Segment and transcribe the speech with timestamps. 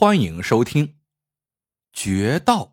[0.00, 0.86] 欢迎收听
[1.92, 2.64] 《绝道》。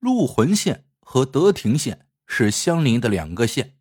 [0.00, 3.78] 鹿魂县和德亭县是相邻的两个县。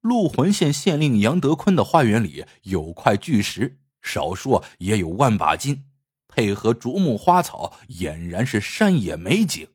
[0.00, 5.84] 鹿魂县县令杨德坤的花园里有块巨石，少说也有万把斤，
[6.28, 9.68] 配合竹木花草，俨然是山野美景。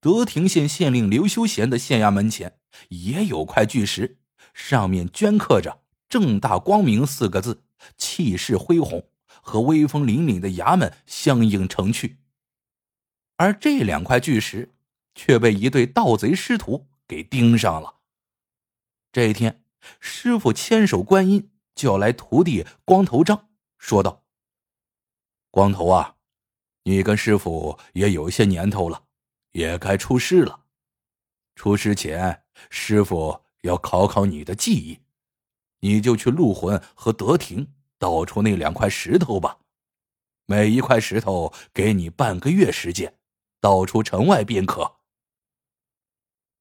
[0.00, 2.58] 德亭县县令刘修贤的县衙门前
[2.88, 4.18] 也有块巨石，
[4.52, 7.62] 上面镌刻着“正大光明”四个字，
[7.96, 9.09] 气势恢宏。
[9.42, 12.18] 和威风凛凛的衙门相映成趣，
[13.36, 14.74] 而这两块巨石
[15.14, 17.96] 却被一对盗贼师徒给盯上了。
[19.12, 19.64] 这一天，
[19.98, 24.24] 师傅千手观音叫来徒弟光头张，说道
[25.50, 26.16] ：“光头啊，
[26.84, 29.04] 你跟师傅也有些年头了，
[29.52, 30.66] 也该出师了。
[31.56, 35.00] 出师前，师傅要考考你的技艺，
[35.80, 39.58] 你就去鹿魂和德廷。”倒出那两块石头吧，
[40.46, 43.14] 每一块石头给你半个月时间，
[43.60, 44.96] 倒出城外便可。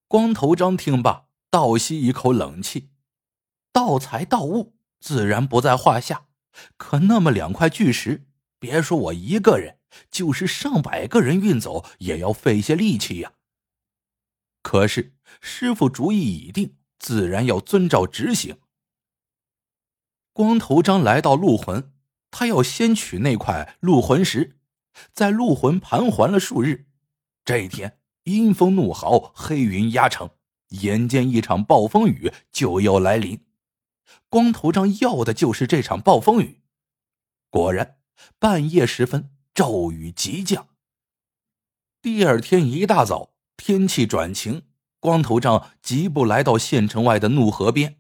[0.09, 2.89] 光头张听罢，倒吸一口冷气，
[3.71, 6.25] 盗财盗物自然不在话下，
[6.75, 8.27] 可那么两块巨石，
[8.59, 9.79] 别说我一个人，
[10.11, 13.31] 就是上百个人运走，也要费些力气呀。
[14.61, 18.59] 可是师傅主意已定，自然要遵照执行。
[20.39, 21.91] 光头张来到鹿魂，
[22.31, 24.57] 他要先取那块鹿魂石，
[25.11, 26.87] 在鹿魂盘桓了数日。
[27.43, 30.29] 这一天，阴风怒号，黑云压城，
[30.69, 33.43] 眼见一场暴风雨就要来临。
[34.29, 36.61] 光头张要的就是这场暴风雨。
[37.49, 37.97] 果然，
[38.39, 40.69] 半夜时分，骤雨急降。
[42.01, 44.61] 第二天一大早，天气转晴，
[45.01, 47.97] 光头张急步来到县城外的怒河边，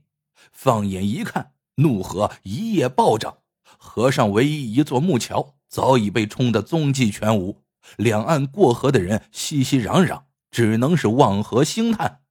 [0.53, 1.55] 放眼一看。
[1.79, 3.39] 怒河一夜暴涨，
[3.77, 7.63] 河上唯一一座木桥早已被冲得踪迹全无，
[7.97, 12.21] 两岸过河的人熙熙攘攘，只能是望河兴叹。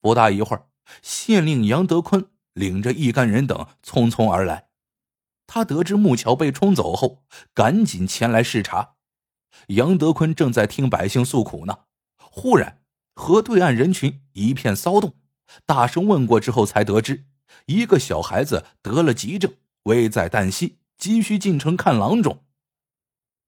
[0.00, 0.66] 不大一会儿，
[1.02, 4.68] 县令杨德坤领着一干人等匆匆而来。
[5.46, 8.94] 他得知木桥被冲走后，赶紧前来视察。
[9.68, 11.80] 杨德坤正在听百姓诉苦呢，
[12.16, 12.80] 忽然
[13.14, 15.14] 河对岸人群一片骚动，
[15.66, 17.26] 大声问过之后，才得知。
[17.66, 19.54] 一个小孩子得了急症，
[19.84, 22.44] 危在旦夕，急需进城看郎中。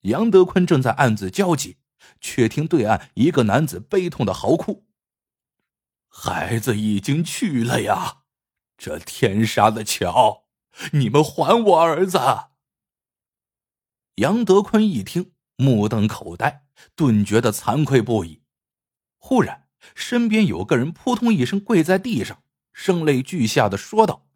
[0.02, 1.78] 杨德坤正在暗自焦急，
[2.20, 4.86] 却听对岸一个男子悲痛的嚎哭
[6.08, 8.18] ：“孩子已经去了呀！
[8.76, 10.44] 这天杀的桥，
[10.92, 12.18] 你们还我儿子！”
[14.16, 18.42] 杨德坤一听，目瞪口呆，顿觉得惭愧不已。
[19.16, 22.43] 忽然，身边有个人扑通一声跪在地上。
[22.74, 24.26] 声泪俱下的说道：“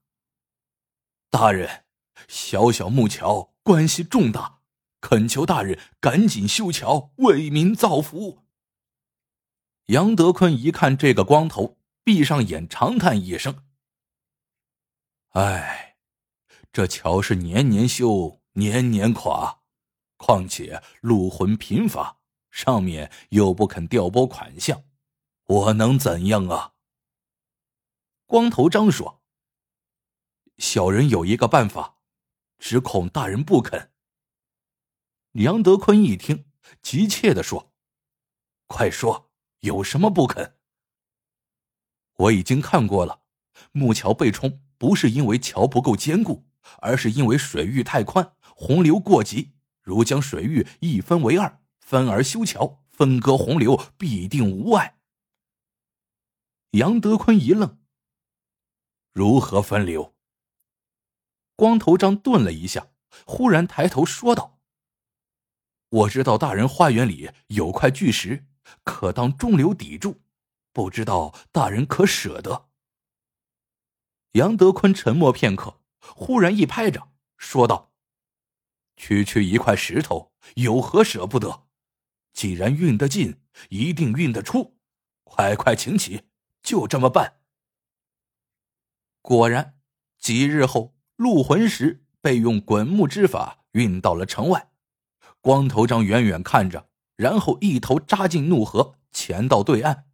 [1.28, 1.84] 大人，
[2.28, 4.60] 小小木桥关系重大，
[5.00, 8.44] 恳求大人赶紧修桥，为民造福。”
[9.87, 13.65] 杨德坤一看这个光头，闭上眼长叹一声
[15.34, 15.97] ：“哎，
[16.72, 19.62] 这桥是年年修，年年垮，
[20.16, 22.19] 况且路魂贫乏，
[22.50, 24.84] 上面又不肯调拨款项，
[25.47, 26.75] 我能怎样啊？”
[28.28, 29.22] 光头张说
[30.59, 31.97] ：“小人有一个办法，
[32.59, 33.91] 只恐大人不肯。”
[35.33, 36.44] 杨德坤一听，
[36.83, 37.72] 急切的说
[38.69, 39.31] ：“快说，
[39.61, 40.59] 有什么不肯？”
[42.16, 43.22] 我已经看过了，
[43.72, 46.47] 木桥被冲不是因为桥不够坚固，
[46.81, 49.55] 而是因为水域太宽，洪流过急。
[49.81, 54.99] 如将水域一分为二，分而修桥，分割洪流，必定无碍。
[56.72, 57.78] 杨德坤一愣。
[59.18, 60.14] 如何分流？
[61.56, 62.92] 光头张顿了一下，
[63.26, 64.60] 忽然抬头说道
[65.90, 68.46] ：“我知道大人花园里有块巨石，
[68.84, 70.20] 可当中流砥柱，
[70.72, 72.68] 不知道大人可舍得？”
[74.38, 77.91] 杨德坤沉默片刻，忽然一拍掌，说道
[78.97, 81.66] ：“区区一块石头，有何舍不得？
[82.32, 84.78] 既然运得进，一定运得出，
[85.24, 86.28] 快快请起，
[86.62, 87.34] 就这么办。”
[89.20, 89.78] 果然，
[90.18, 94.70] 几日后，鹿魂石被用滚木之法运到了城外。
[95.41, 100.04] 光头张远远看着，然后一头扎进怒河，潜到对岸，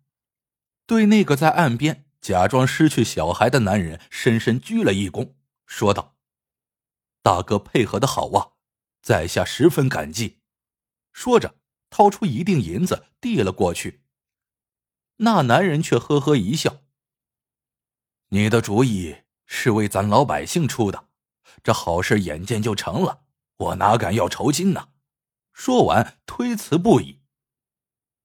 [0.86, 5.32] 对那个在岸边假装失去小孩的男人深深鞠了一躬，
[5.66, 6.16] 说道
[7.22, 8.52] ：“大哥配合的好啊，
[9.00, 10.40] 在下十分感激。”
[11.12, 11.56] 说着，
[11.90, 14.02] 掏出一锭银子递了过去。
[15.18, 16.82] 那男人却呵呵一笑。
[18.34, 19.14] 你的主意
[19.46, 21.06] 是为咱老百姓出的，
[21.62, 23.20] 这好事眼见就成了，
[23.58, 24.88] 我哪敢要酬金呢？
[25.52, 27.20] 说完，推辞不已。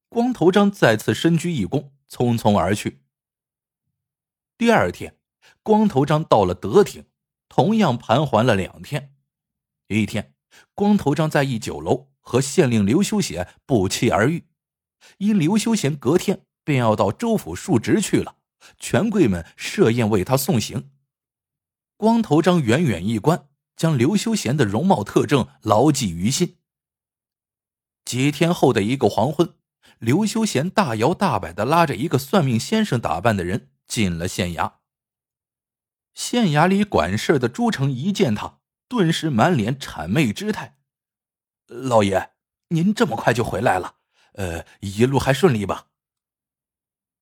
[0.09, 3.03] 光头张再次深鞠一躬，匆匆而去。
[4.57, 5.15] 第二天，
[5.61, 7.06] 光头张到了德亭，
[7.47, 9.13] 同样盘桓了两天。
[9.89, 10.33] 一天，
[10.73, 14.47] 光头张在一酒楼和县令刘修贤不期而遇，
[15.19, 18.38] 因刘修贤隔天便要到州府述职去了，
[18.77, 20.91] 权贵们设宴为他送行。
[21.97, 26.57] 光头张远远一观，将刘修贤的容貌特征牢记于心。
[28.06, 29.56] 几天后的一个黄昏，
[30.00, 34.75] 刘修贤大摇大摆的拉着一个算命先生打扮的人进了县衙。
[36.13, 40.77] 县衙里管事的朱成一见他，顿时满脸谄媚之态
[41.67, 42.31] ：“老爷，
[42.69, 43.95] 您这么快就回来了？
[44.33, 45.88] 呃，一路还顺利吧？”“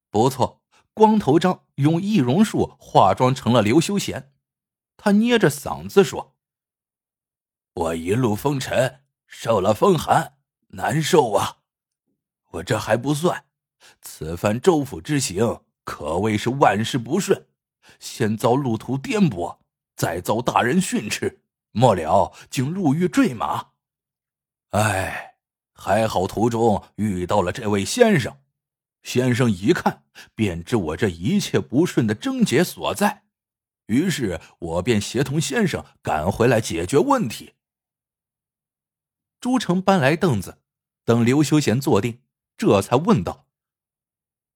[0.10, 0.62] 不错。”
[0.98, 4.34] 光头章用易容术化妆成了刘修贤，
[4.98, 6.36] 他捏着嗓子说
[7.76, 10.40] ：“我一路风尘，受了风寒。”
[10.74, 11.60] 难受啊！
[12.50, 13.46] 我这还不算，
[14.02, 17.46] 此番州府之行可谓是万事不顺，
[18.00, 19.60] 先遭路途颠簸，
[19.96, 23.68] 再遭大人训斥，末了竟入狱坠马。
[24.72, 25.36] 哎，
[25.74, 28.36] 还好途中遇到了这位先生，
[29.08, 30.04] 先生一看
[30.36, 33.24] 便知我这一切不顺的症结所在，
[33.86, 37.54] 于是我便协同先生赶回来解决问题。
[39.40, 40.62] 朱成搬来凳子，
[41.06, 42.22] 等刘修贤坐定，
[42.58, 43.48] 这才问道：“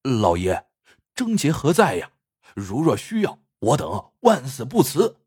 [0.03, 0.65] 老爷，
[1.15, 2.11] 症结何在呀？
[2.53, 5.21] 如若需要，我等万死不辞。”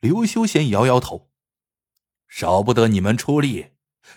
[0.00, 1.30] 刘修贤摇摇头
[2.26, 3.72] ：“少不得你们出力。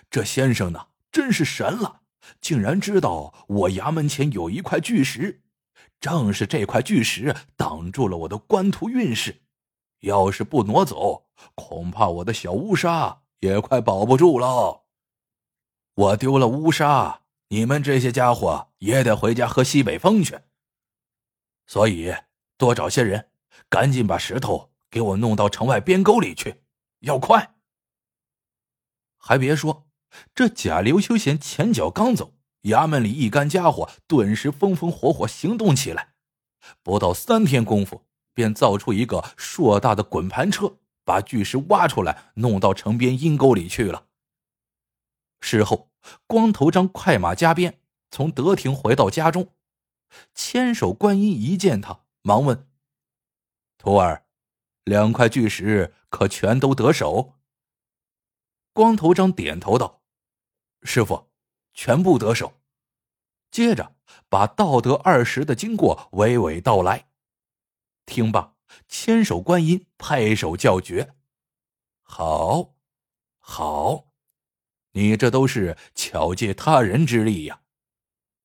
[0.08, 1.99] 这先生呢，真是神了，
[2.40, 5.42] 竟然知道我衙门前有一块巨石，
[6.00, 9.42] 正是这块巨石挡住了我的官途运势。
[10.00, 14.82] 要是不挪走，恐怕我的小乌纱……”也快保不住喽！
[15.94, 20.38] 我丢了乌纱，你们这些家伙也得回家喝西北风去。
[21.66, 22.14] 所以
[22.58, 23.30] 多找些人，
[23.70, 26.56] 赶紧把石头给我弄到城外边沟里去，
[26.98, 27.54] 要快。
[29.16, 29.86] 还别说，
[30.34, 36.14] 这假刘修贤前脚刚走，衙门里一干家伙顿时风风火火行动起来，
[36.82, 40.76] 不到三天功夫，便造出一个硕大的滚盘车。
[41.02, 44.06] 把巨石挖出来，弄到城边阴沟里去了。
[45.40, 45.90] 事后，
[46.28, 47.80] 光头张快马加鞭
[48.12, 49.48] 从德亭回到家中，
[50.34, 52.68] 千手观音一见他，忙问
[53.76, 54.24] ：“徒儿，
[54.84, 57.34] 两块巨石可全都得手？”
[58.72, 59.99] 光头张点头道
[60.82, 61.30] ：“师傅，
[61.74, 62.60] 全部得手。”
[63.50, 63.96] 接着
[64.28, 67.08] 把道德二十的经过娓娓道来。
[68.06, 68.54] 听罢。
[68.86, 71.16] 千手观音拍手叫绝
[72.02, 72.76] ：“好，
[73.40, 74.12] 好，
[74.92, 77.62] 你这都是巧借他人之力呀！”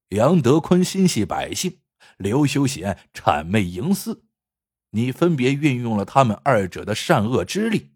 [0.09, 1.79] 杨德坤心系百姓，
[2.17, 4.25] 刘修贤谄媚营私，
[4.89, 7.95] 你分别运用了他们二者的善恶之力。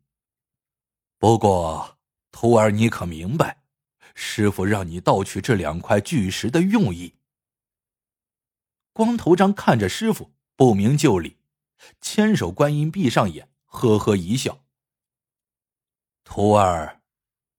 [1.18, 1.98] 不过，
[2.32, 3.59] 徒儿你可明白，
[4.22, 7.16] 师傅让你盗取这两块巨石的用意？
[8.92, 11.38] 光头张看着师傅，不明就里。
[12.02, 14.66] 千手观音闭上眼，呵呵一笑
[16.26, 17.02] ：“徒儿，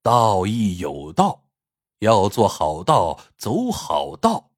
[0.03, 1.49] 道义有道，
[2.01, 4.53] 要做好道，走好道。”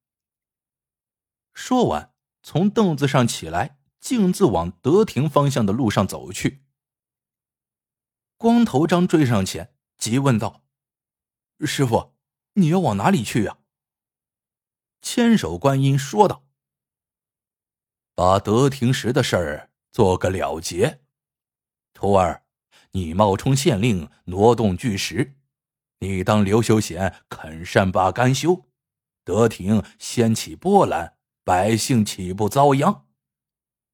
[1.55, 6.65] 说完，从凳子上起来，径自往德亭方向的路上走去。
[8.35, 10.62] 光头张追上前，急问道
[11.65, 12.13] ：“师傅，
[12.53, 13.59] 你要往哪里去啊？”
[15.01, 16.45] 千手观音说道。
[18.15, 21.01] 把德廷石的事儿做个了结，
[21.93, 22.43] 徒儿，
[22.91, 25.35] 你冒充县令挪动巨石，
[25.99, 28.69] 你当刘修贤肯善罢甘休，
[29.23, 33.07] 德廷掀起波澜，百姓岂不遭殃？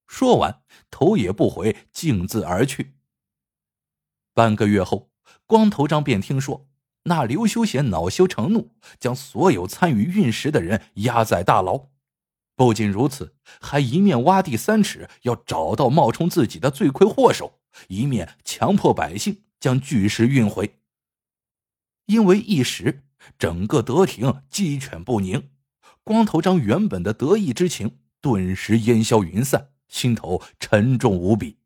[0.06, 2.96] 说完，头也不回，径自而去。
[4.34, 5.12] 半个月后，
[5.46, 6.69] 光头张便听说，
[7.04, 11.88] 那刘修贤恼羞成怒，将所有参与运石的人压在大牢。
[12.56, 20.76] 不仅如此，还一面挖地三尺，要找到冒充自己的罪魁祸首，一面强迫百姓将巨石运回。
[22.08, 23.04] 因为一时，
[23.38, 25.50] 整个德廷鸡犬不宁，
[26.04, 31.60] 光头张原本的得意之情顿时烟消云散，心头沉重无比。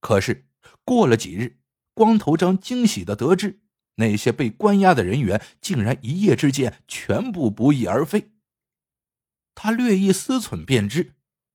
[0.00, 0.48] 可是
[0.84, 1.60] 过了几日，
[1.94, 3.61] 光头张惊喜的得知，
[3.96, 8.32] 那些被关押的人员竟然一夜之间全部不翼而飞。
[9.54, 11.14] 他略一思忖，便知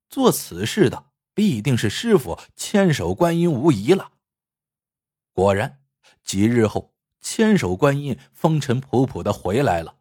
[0.09, 4.13] 做此事的必定是师傅千手观音无疑了。
[5.33, 5.81] 果然，
[6.23, 9.97] 几日后，千手观音风尘仆仆的回来了。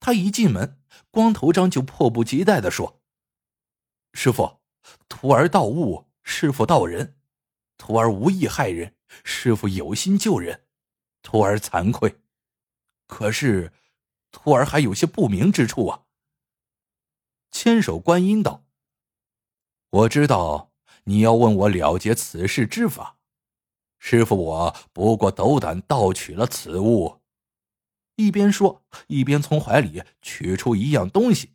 [0.00, 0.78] 他一进门，
[1.10, 3.02] 光头张就迫不及待的说
[4.12, 4.60] ：“师傅，
[5.08, 7.16] 徒儿盗物，师傅盗人。
[7.76, 8.94] 徒儿无意害人，
[9.24, 10.64] 师傅有心救人，
[11.24, 12.20] 徒儿惭愧。
[13.08, 13.72] 可是，
[14.30, 16.04] 徒儿还有些不明之处啊。”
[17.50, 18.64] 千手观音道
[19.90, 20.72] ：“我知道
[21.04, 23.18] 你要问我了结此事之法，
[23.98, 27.20] 师傅我不过斗胆盗取了此物。”
[28.16, 31.54] 一边说，一边从怀里取出一样东西。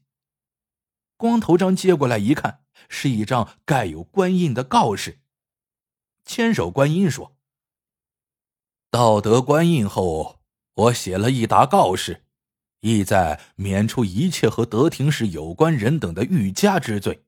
[1.16, 5.20] 光头张接过来一看，是一张盖有官印的告示。
[6.26, 7.36] 千手观音说
[8.92, 10.40] ：“道德官印后，
[10.74, 12.26] 我写了一沓告示，
[12.82, 17.24] 意在免除一切和德廷氏有关人等的欲加之罪。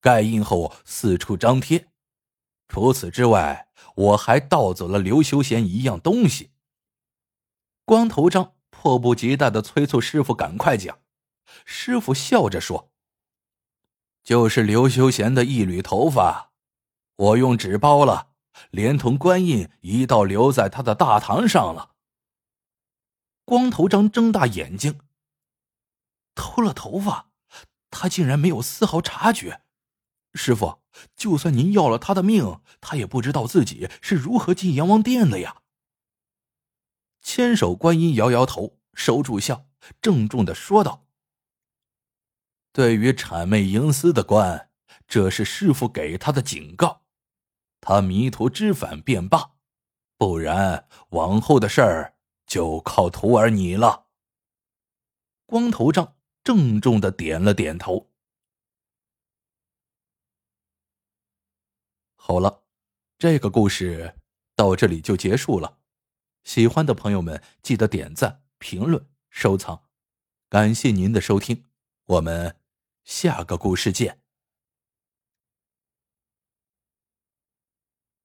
[0.00, 1.88] 盖印后四处张贴。
[2.68, 6.50] 除此之外，我还盗走了刘修贤一样东西。”
[7.84, 8.52] 光头张。
[8.78, 10.98] 迫不及待的催促师傅赶快讲。
[11.64, 12.90] 师傅笑着说
[14.22, 16.52] ：“就是刘修贤的一缕头发，
[17.16, 18.34] 我用纸包了，
[18.70, 21.92] 连同官印一道留在他的大堂上了。”
[23.44, 25.00] 光头张睁大眼睛
[26.34, 27.30] ：“偷了头发，
[27.90, 29.62] 他竟然没有丝毫察觉。
[30.34, 30.82] 师傅，
[31.14, 35.62] 就算您要了他的命，他也不知道自己是如何进阎王殿的呀。”
[37.22, 39.66] 千手观音摇摇头，收住笑，
[40.02, 41.06] 郑重的说道
[42.72, 44.70] ：“对于谄媚营私的官，
[45.08, 47.05] 这是师傅给他的警告。
[47.80, 49.52] 他迷途知返便罢，
[50.16, 52.16] 不然往后的事儿
[52.46, 54.06] 就靠徒儿你了。”
[55.46, 58.10] 光头章郑重的点了点头。
[62.16, 62.64] 好了，
[63.16, 64.16] 这个故事
[64.56, 65.78] 到这里就结束了。
[66.42, 69.84] 喜欢的朋友们，记得点赞、评论、收藏，
[70.48, 71.64] 感谢您的收听，
[72.06, 72.56] 我们
[73.04, 74.25] 下个故事见。